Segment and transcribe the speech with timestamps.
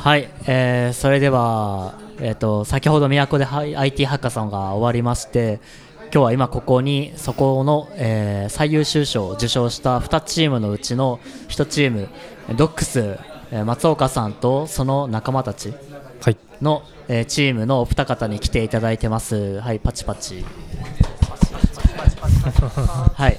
[0.00, 5.60] はい、えー、それでは、えーと、先ほど都で IT ハッカーさんが終わりまして
[6.04, 12.08] 今日は今ここにそこの、えー、最優秀賞を受賞した2チームのうちの1チーム
[12.56, 13.18] ドックス
[13.66, 15.74] 松岡さんとその仲間たち
[16.62, 19.60] の、はい、えー、チームのお二方に来ていただいてます。
[19.60, 20.46] はいパチパチ
[23.14, 23.38] はい。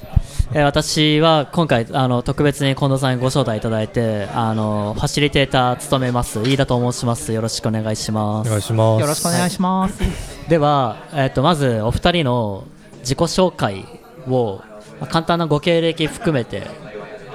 [0.54, 7.32] え私は今回あの特別に近藤さんにご招待いただいてあのファシリテーター務めます飯田と申します。
[7.32, 8.48] よろしくお願いします。
[8.48, 9.02] お願いします。
[9.02, 12.66] よろしくお願いします、はい、ではえっ、ー、とまずお二人の
[13.00, 13.86] 自己紹介
[14.28, 14.62] を
[15.10, 16.68] 簡単なご経歴含めて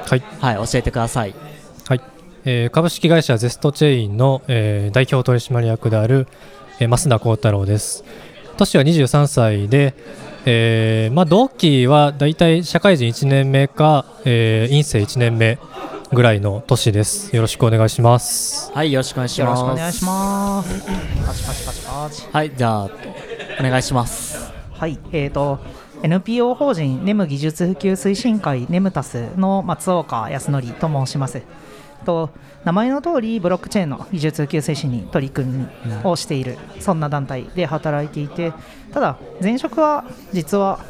[0.06, 1.34] はい、はい、教えてください。
[1.88, 2.00] はい、
[2.44, 6.28] えー、株式会社ゼストチェインの、えー、代表取締役である、
[6.80, 8.04] えー、増田幸太郎です
[8.56, 9.94] 年は23歳で
[10.48, 15.58] えーまあ、同期は大体社会人1年目か、えー、院生1年目
[16.12, 17.34] ぐらいの年です。
[17.34, 18.70] よろしくお願いします。
[18.72, 19.60] はい、よろしくお願いします。
[19.60, 20.86] よろしくお願いします。
[21.26, 22.28] パチパチパチパチ。
[22.30, 22.90] はい、じゃあ
[23.58, 24.52] お願いします。
[24.72, 25.58] はい、えっ、ー、と
[26.04, 31.42] NPO 法人ネム技術普及推進会ネムタスの松岡康則と申します。
[32.06, 32.30] と
[32.64, 35.66] 名前の通りブロックチェーンの技術普及推進に取り組み
[36.04, 38.52] をしている、そんな団体で働いていて
[38.92, 40.80] ただ前職は実は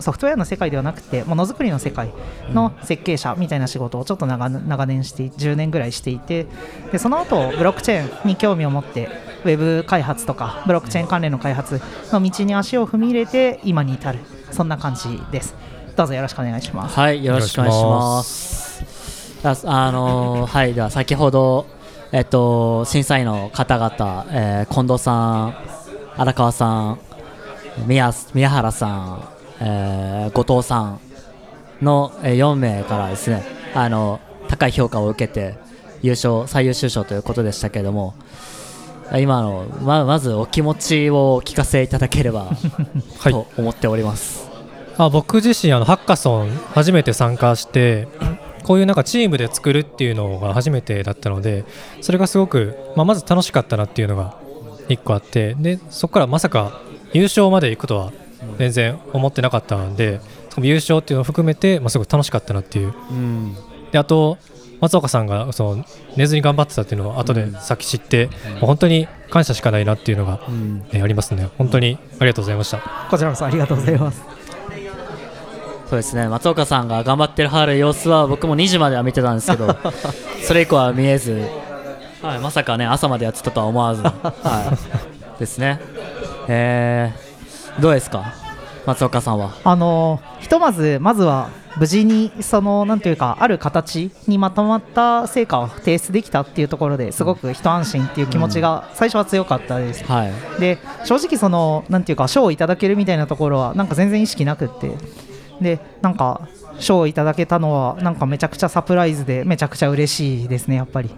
[0.00, 2.10] ソフトウェアの世界ではなくてものづくりの世界
[2.52, 6.46] の設計者みたいな仕事をちょっと長長年して10年ぐらいしていて
[6.90, 9.08] でその後ブロックチェーンに興味を持って
[9.44, 11.80] ウェブ開発とかブロックチェーン関連の開発
[12.12, 14.18] の道に足を踏み入れて今に至る
[14.50, 15.54] そんな感じです
[15.96, 18.69] どうぞよろしくお願いしますはいよろしくお願いします
[19.42, 21.66] あのー、 はいでは先ほど
[22.12, 25.54] えっと審査員の方々、えー、近藤さん
[26.16, 26.98] 荒川さん
[27.86, 29.28] 宮宮原さん、
[29.60, 31.00] えー、後藤さん
[31.80, 33.42] の4名からですね
[33.74, 35.54] あの高い評価を受けて
[36.02, 38.14] 優勝最優秀賞ということでしたけれども
[39.18, 42.50] 今のままずお気持ちをお聞かせいただければ
[43.24, 44.48] と思っております、
[44.98, 48.06] あ僕自身あのハッカソン初めて参加して
[48.64, 51.64] こういうなんかチームで作るっていうのが初めてだったので
[52.00, 54.38] それがすごく、まあ、まず楽しかったなっていうのが
[54.88, 56.80] 1個あってでそこからまさか
[57.12, 58.12] 優勝まで行くとは
[58.58, 60.20] 全然思ってなかったので
[60.58, 63.56] 優勝っていうのを含めて、まあ、すごい楽しかったなっていう、うん、
[63.92, 64.38] であと
[64.80, 65.84] 松岡さんがその
[66.16, 71.50] 寝ずに頑張ってたっていうのを後でさっき知って、うん、本当に感謝しかないなっていうのが、うん、えー、ありますね。
[71.58, 72.78] 本当にありがとうございました。
[73.10, 74.39] こちらこそありがとうございます
[75.90, 76.28] そうですね。
[76.28, 79.76] 松岡さんが頑張ってるはる様子は僕も2時までは見てたんですけど
[80.40, 81.48] それ以降は見えず、
[82.22, 84.10] はい、まさかね朝までやってたとは思わず、 は
[85.36, 85.80] い、ですね、
[86.46, 88.34] えー、どうですか？
[88.86, 89.50] 松岡さんは。
[89.64, 104.96] あのひとまずまずは無事にそのなんていうかある形にまとまった成果を提出できたっていうところですごく一安心っていう気持ちが最初は強かったです、うんはい、で正直そのなんていうか賞をいただけるみたいなところはなんか全然意識なくって
[105.60, 106.48] でなんか
[106.78, 111.10] 賞をいただけたのはなんかめちゃくちゃサプライズでめちゃくちゃ嬉しいですねやっぱり。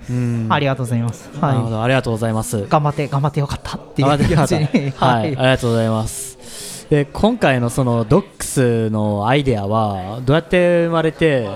[0.48, 2.66] ありがとうございます、はい、ありがとうございます。
[2.66, 6.86] 頑張って頑張ってよかったっていう気持ちにはい、ありがとうございます。
[6.90, 11.48] で今回のそのドックスのアイデアはどうやって生まれて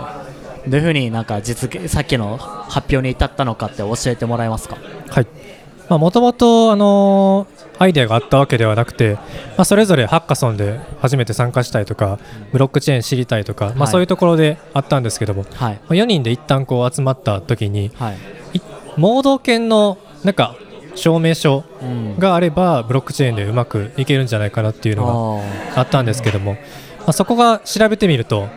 [0.66, 4.78] どういうふうになんか実現さっきの発表に至ったのかって教えてもらえますか？
[5.10, 5.26] はい
[5.88, 7.46] もともとあの
[7.78, 9.22] アイデアがあったわけではなくて、ま
[9.58, 12.18] あ、それぞれハッカソンで初めて参加したいとか
[12.52, 18.16] ブロックチェーン知りたいとか、まあ、そういうところであったんですけども、はい、まあ、4人で一旦こう集まった時に、はい、
[18.96, 20.56] 盲導犬のなんか
[20.96, 21.64] 証明書
[22.18, 25.42] があればブロックチェーンでうまくいけるんじゃないかなっていうの
[25.74, 26.58] があったんですけども、ま
[27.08, 28.48] あ、そこが調べてみると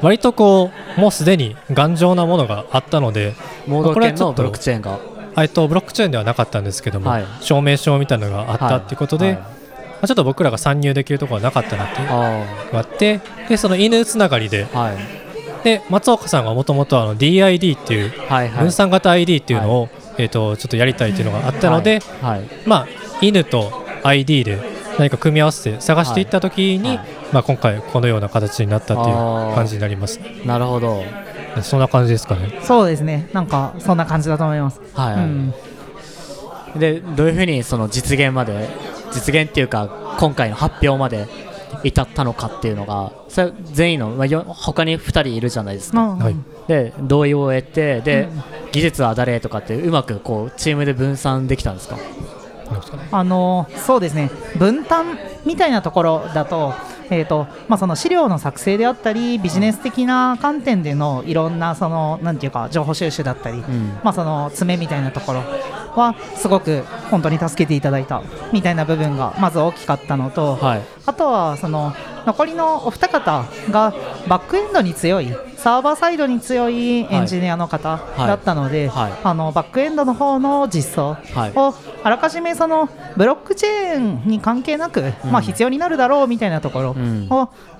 [0.00, 3.34] 割とこうもうすでに頑丈なものがあったので
[3.66, 4.98] 盲導犬のブロックチェーンが
[5.42, 9.40] えっと、ブロックチェーンではなかったんですけども、はい、証明書みたいなのがあったっていうことで、ま
[10.02, 12.08] あ、ちょっと僕らが参入できるところはなかったなっていう。
[12.08, 12.14] の
[12.72, 14.66] があってでその犬つながりで,、
[15.64, 18.12] で松岡さんがもともと DID っていう
[18.58, 22.00] 分散型 ID っていうのを、えー、とちょっとやりたいっていうのがあったので、
[22.66, 22.86] まあ、
[23.20, 24.58] 犬と ID で
[24.98, 26.98] 何か組み合わせて探していった時に、
[27.32, 29.16] まあ、今回このような形になったっていう
[29.54, 30.20] 感じになります。
[30.44, 31.02] なるほど
[31.62, 32.60] そんな感じですかね。
[32.62, 33.28] そうですね。
[33.32, 34.80] なんかそんな感じだと思います。
[34.94, 35.24] はい、はい。
[35.24, 35.54] うん、
[36.76, 38.68] でどういうふうにその実現まで
[39.12, 41.26] 実現っていうか今回の発表まで
[41.82, 46.36] 至ったのかっていうのがそれ全員の、まあ、よ他に2人いるじゃないですか、はい、
[46.68, 48.42] で同意を得てで、うん、
[48.72, 51.96] 技術は誰とかってうまくこうチームで分散できたんですか？
[53.10, 54.30] あのそうですね。
[54.56, 56.74] 分担みたいなところだと
[57.10, 68.22] えーとまあ、その資料の作成であったりビジネス的な観点でのいろんなそのなんていうか情報収集だったり、うん、まあ、その詰めみたいなところはすごく本当に助けていただいた
[68.52, 70.82] みたいな部分がまず大きかったのと、はい。
[71.06, 71.92] あとはその
[72.26, 73.92] 残りのお二方が
[74.28, 78.26] バックエンドに強いサーバーサイドに強いエンジニアの方はい。
[78.28, 79.12] だったので、はい。
[79.22, 81.52] あのバックエンドの方の実装はい。
[81.54, 85.30] をあらかじめそのブロックチェーンに関係なく、うん。
[85.30, 87.28] まあ、必要になるだろうみたいなところを、うん。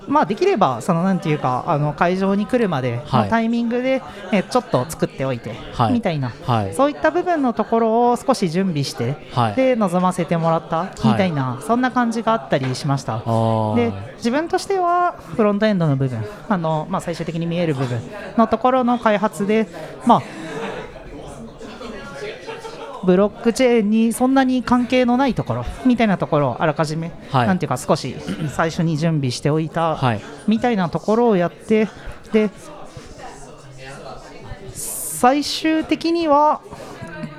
[0.07, 3.23] まあ、できればそのなんていうかあの会場に来るまではい。
[3.23, 5.93] のタイミングで、えちょっと作っておいて、はい。
[5.93, 6.75] みたいなはい。
[6.75, 9.55] そういった部分のところを少し準備して、はい。
[9.55, 13.23] で臨ませてもらったみたいな、そんな感じがあったりしました。
[13.75, 17.99] で自分としてはフロントエンドの部分あの、まあ、最終的に見える部分
[18.37, 19.67] のところの開発で、
[20.05, 20.21] まあ、
[23.03, 27.47] ブロックチェーンにそんなに関係のないところみたいなところをあらかじめ、はい。
[27.47, 28.15] なんていうか少し
[28.49, 30.21] 最初に準備しておいた、はい。
[30.47, 31.87] みたいなところをやって
[32.31, 32.49] で
[34.73, 36.61] 最終的には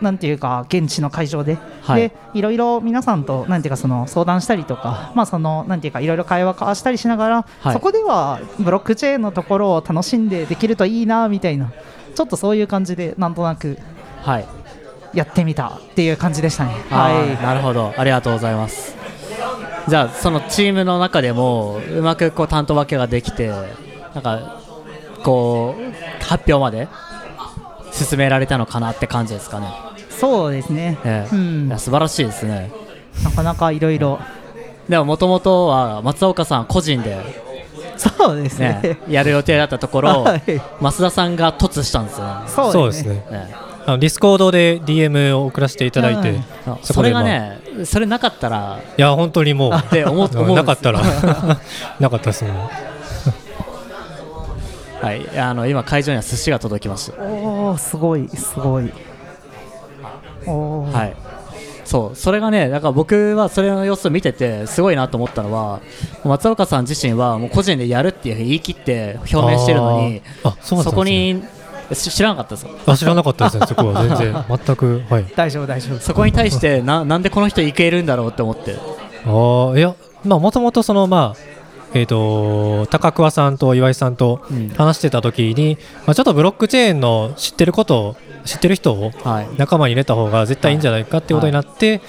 [0.02, 2.02] なんていうか現地の会場で、はい。
[2.02, 7.72] でいろいろ皆さんとなんていうかその相談したりとか、まあそのなんていうかいろいろ会話交わしたりしながら、はい。
[7.72, 11.72] そこではブロックチェーンのところを楽しんでできるといいなみたいな
[12.14, 13.78] ちょっとそういう感じでなんとなく
[14.22, 14.46] はい。
[15.14, 16.74] やってみたっていう感じでしたね。
[16.88, 17.42] はい。
[17.42, 17.92] なるほど。
[17.96, 18.96] ありがとうございます。
[19.88, 23.48] じゃあそのチームの中でもうまくこう担当分けができて
[24.14, 24.60] なんか
[25.24, 26.88] こう発表まで
[27.92, 29.68] 進められたのかなって感じですかね、
[30.10, 31.34] そうですね、ええ。
[31.34, 31.66] うん。
[31.68, 32.72] いや素晴らしいですね。
[33.22, 34.18] なかなかいろいろ。
[34.88, 37.18] でももともとは松岡さん個人で、
[37.96, 38.80] そうですね。
[38.82, 40.42] ね、やる予定だったところ はい。
[40.80, 42.32] 増田さんが突したんですよね。
[42.46, 43.14] そうですね。
[43.30, 43.54] ね。
[43.84, 46.42] あの Discord で DM を送らせていただいて、うんい。
[46.82, 49.72] そそれがね、それなかったらや本当にもう。
[49.74, 51.00] って思うなかったら。
[51.98, 52.70] なかったですもん。
[55.02, 57.20] はい、あの今会場には寿司が届きました
[57.72, 58.92] おおすごいすごい。
[60.46, 60.92] おー。
[60.92, 61.16] はい、
[61.84, 65.80] そうそれがね、だから僕はそれの様子を見てて、すごいなと思ったのは、
[66.24, 71.44] 松岡さん自身はもう個人でやるっていうふうに言い切って表明してるのに、あそうだったんこですねに
[71.94, 74.44] し知らなかったですよ、あ知らなかったですねそこは全然。
[74.66, 75.24] 全くはい。
[75.36, 75.98] 大丈夫大丈夫。
[76.00, 78.76] そこに対してな、なんでこの人いけるんだろうって思って、
[79.26, 81.61] ああいやまあもともとそのまあ
[81.94, 84.68] えー、と高桑さんと岩井さんとうん。
[84.70, 92.00] 話してた時に、まあ、ちょっとブロックチェーンの知ってることを知ってる人をはい、仲間に入れた方が絶対いいんじゃないかっていうことになって、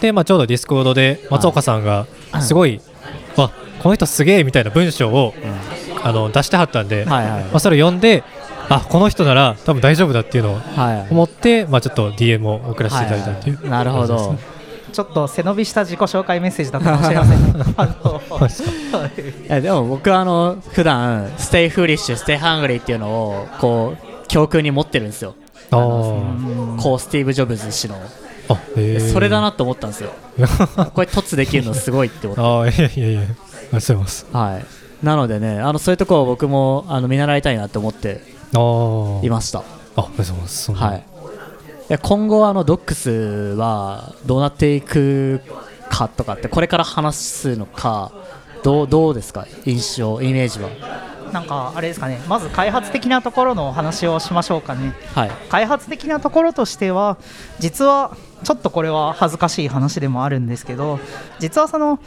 [0.00, 2.06] でまあ、ちょうど Discord で松岡さんが
[2.40, 2.80] すごい、
[3.36, 3.50] わ
[3.82, 5.34] この人すげえみたいな文章を
[6.02, 8.24] あの出してはったんで、はいはいまあ、それを読んで
[8.68, 11.12] あこの人なら多分大丈夫だっていうのをはい。
[11.12, 14.36] 思って、まあ、ちょっと DM を送らせていただいたっていう、はいなるほど、
[14.96, 17.38] ちょっと背伸びした自己紹介メッセージだったかもしれません
[19.58, 19.62] い。
[19.62, 25.34] でも僕はあの普段 stay foolish、stay hungry っていうのをこう教訓に持ってるんですよ、
[25.70, 26.80] あー。
[26.80, 27.96] こうスティーブ・ジョブズ氏の、
[28.48, 28.58] あ
[29.12, 30.12] それだなと思ったんですよ、
[30.94, 32.42] これ、突できるのすごいって思って。
[32.42, 34.26] ああいやいやいやありがとうございます。
[34.32, 34.64] はい、
[35.04, 38.22] なのでね、あのそういうところを僕もあの見習いたいなと思って
[39.22, 39.58] いました。
[39.58, 39.62] あ
[39.96, 40.72] ありがとうございます。
[40.72, 41.04] はい、
[41.88, 45.40] で今後、あのドックスはどうなっていく
[45.88, 48.10] かとかって、これから話すのか、
[48.64, 50.68] どうどうですか、印象、イメージは。
[51.32, 52.20] なんかあれですかね。
[52.28, 54.94] まず開発的なところのお話をしましょうかね。
[55.14, 57.18] はい、開発的なところとしては
[57.58, 61.00] 実はちょっとこれは恥ずかしい話でもあるんですけど
[61.38, 61.98] 実はその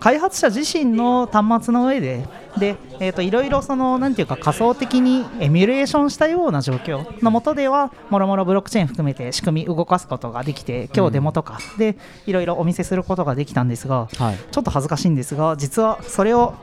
[0.00, 2.26] 開発者自身の端末の上で
[2.58, 16.54] で、えー、といろいろそのなんていうか仮想的にエミュレーションしたような状況のもとではもろもろブロックチェーン含めて仕組み動かすことができて今日デモとかでいろいろお見せすることができたんですがはい、ちょっと恥ずかしいんですが実はそれを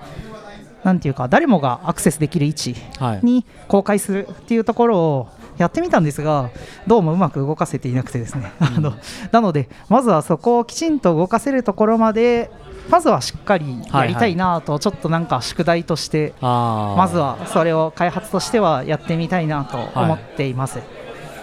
[0.84, 6.50] なんていうか誰もがアクセスできる位置はい、に公開するっていうところをやってみたんですが
[6.86, 8.94] どうもうまく動かせていなくてですね、あの
[9.32, 12.50] なのでまずはそこをきちんと動かせるところまで
[12.90, 20.80] まずはしっかりやりたいなとちょっとなんか宿題としてまずはそれを開発としてはやってみたいなと思っています。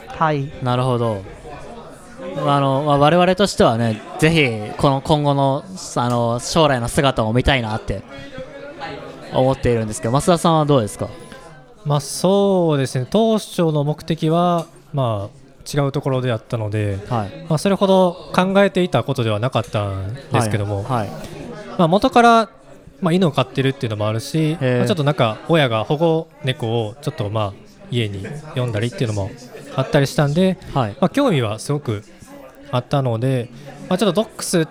[0.08, 1.22] はい、なるほど。
[2.46, 5.62] あのまあ、我々としてはね、ぜひこの今後の
[5.96, 8.02] あの将来の姿を見たいなって
[9.32, 11.08] 思っているんですけど、増田さんはどうですか？
[11.84, 17.46] まあそうですね当初の目的はまあ違うところであったので、はい。
[17.48, 21.08] まあ、それほど考えていたことではなかったんですけども、はい。
[21.78, 22.50] まあ、元から、
[23.00, 27.52] まあ、犬を飼ってるっていうのもあるし、まあちょっとなんか親が保護猫をちょっとまあ
[27.90, 29.30] 家に呼んだりっていうのも
[29.74, 30.90] あったりしたんで、はい。
[31.00, 32.04] まあ、興味はすごく
[32.70, 33.48] あったので、
[33.88, 34.68] まあ、ちょっとドックスっ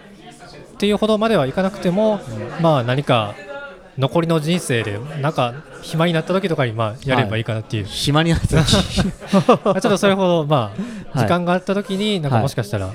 [0.78, 2.20] ていうほどまではいかなくても、
[2.62, 3.36] まあ何か
[3.98, 9.02] 残りの人生でなんか暇になった時とかにまあやればいいかなっていう、暇になった時。
[9.64, 10.72] まあちょっとそれほどま
[11.16, 12.90] 時間があった時になんかもしかしたら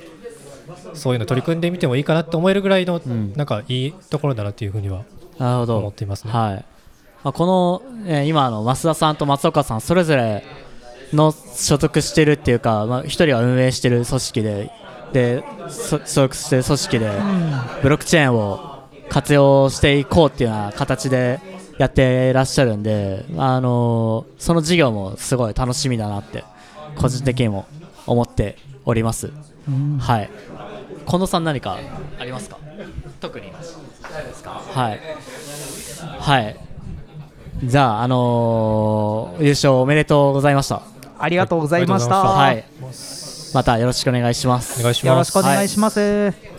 [0.95, 3.33] そういうの取り組んでみてもいいかなって思えるぐらいのうん。
[3.37, 5.03] なんかいいところだなっていうふうには
[5.39, 6.33] 思っていますね。
[6.33, 6.65] はい。
[7.25, 10.45] まあ、この、えー今の増田さんと松岡さんそれぞれ
[11.13, 14.71] の所属してるっていうか、まあ、1人は運営してる組織で
[15.13, 17.11] でそ所属してる組織で
[17.83, 18.68] ブロックチェーンを
[19.09, 21.41] 活用していこうっていうような形で
[21.79, 26.45] やってらっしゃるんで、あのーその事業もすごい楽しみだなって
[26.97, 27.67] 個人的にも
[28.07, 29.33] 思っております、
[30.01, 30.31] はい。
[31.07, 31.79] 近藤さん何か
[32.19, 32.59] ありますか？
[33.21, 33.53] 特に
[34.75, 35.01] はい。
[36.19, 36.57] はい。
[37.65, 40.83] じゃあ、あのー優勝おめでとうございました。
[41.19, 42.23] ありがとうございました。
[42.23, 42.55] はい。
[42.55, 42.65] はい
[43.55, 44.79] またよろしくお願いします。
[44.79, 45.07] お願いします。
[45.07, 46.58] よろしくお願いします。